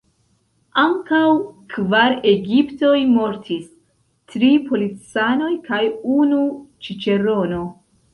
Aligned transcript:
Ankaŭ 0.83 1.25
kvar 1.73 2.15
egiptoj 2.31 2.93
mortis: 3.09 3.67
tri 4.37 4.49
policanoj 4.71 5.51
kaj 5.69 5.83
unu 6.15 6.41
ĉiĉerono. 6.87 7.61